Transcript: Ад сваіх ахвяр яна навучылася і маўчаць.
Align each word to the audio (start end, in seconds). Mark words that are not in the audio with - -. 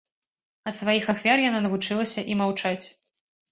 Ад 0.71 0.75
сваіх 0.77 1.05
ахвяр 1.13 1.43
яна 1.49 1.63
навучылася 1.67 2.27
і 2.33 2.41
маўчаць. 2.43 2.83